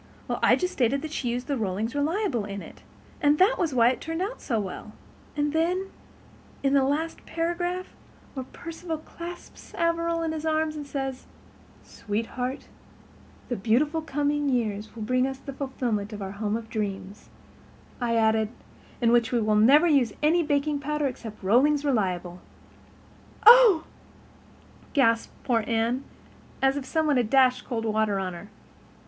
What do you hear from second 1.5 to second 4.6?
Rollings Reliable in it, and that was why it turned out so